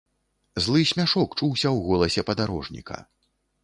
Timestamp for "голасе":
1.91-2.21